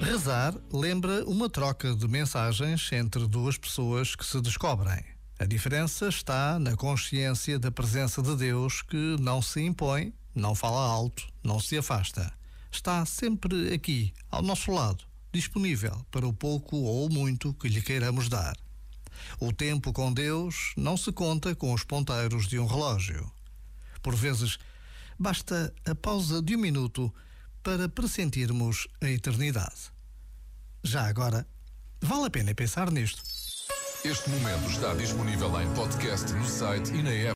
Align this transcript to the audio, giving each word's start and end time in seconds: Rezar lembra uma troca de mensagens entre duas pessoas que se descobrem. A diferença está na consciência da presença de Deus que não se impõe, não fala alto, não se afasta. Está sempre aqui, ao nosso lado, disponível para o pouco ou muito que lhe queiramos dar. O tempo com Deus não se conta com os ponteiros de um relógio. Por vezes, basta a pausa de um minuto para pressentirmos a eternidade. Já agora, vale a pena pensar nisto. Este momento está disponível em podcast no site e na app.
Rezar 0.00 0.54
lembra 0.72 1.24
uma 1.24 1.48
troca 1.50 1.94
de 1.94 2.06
mensagens 2.06 2.92
entre 2.92 3.26
duas 3.26 3.58
pessoas 3.58 4.14
que 4.14 4.24
se 4.24 4.40
descobrem. 4.40 5.02
A 5.38 5.44
diferença 5.44 6.08
está 6.08 6.58
na 6.58 6.76
consciência 6.76 7.58
da 7.58 7.70
presença 7.70 8.22
de 8.22 8.36
Deus 8.36 8.82
que 8.82 9.16
não 9.18 9.42
se 9.42 9.60
impõe, 9.60 10.12
não 10.34 10.54
fala 10.54 10.86
alto, 10.86 11.26
não 11.42 11.58
se 11.58 11.76
afasta. 11.76 12.32
Está 12.70 13.04
sempre 13.04 13.74
aqui, 13.74 14.12
ao 14.30 14.42
nosso 14.42 14.70
lado, 14.70 15.04
disponível 15.32 16.04
para 16.10 16.26
o 16.26 16.32
pouco 16.32 16.76
ou 16.76 17.08
muito 17.10 17.52
que 17.54 17.68
lhe 17.68 17.82
queiramos 17.82 18.28
dar. 18.28 18.56
O 19.40 19.52
tempo 19.52 19.92
com 19.92 20.12
Deus 20.12 20.72
não 20.76 20.96
se 20.96 21.10
conta 21.10 21.54
com 21.54 21.72
os 21.72 21.82
ponteiros 21.82 22.46
de 22.46 22.58
um 22.58 22.66
relógio. 22.66 23.30
Por 24.04 24.14
vezes, 24.14 24.58
basta 25.18 25.72
a 25.86 25.94
pausa 25.94 26.42
de 26.42 26.54
um 26.54 26.58
minuto 26.58 27.12
para 27.62 27.88
pressentirmos 27.88 28.86
a 29.00 29.08
eternidade. 29.08 29.90
Já 30.82 31.08
agora, 31.08 31.46
vale 32.02 32.26
a 32.26 32.30
pena 32.30 32.54
pensar 32.54 32.90
nisto. 32.90 33.22
Este 34.04 34.28
momento 34.28 34.68
está 34.68 34.92
disponível 34.92 35.58
em 35.58 35.72
podcast 35.72 36.30
no 36.34 36.44
site 36.46 36.92
e 36.92 37.02
na 37.02 37.12
app. 37.12 37.32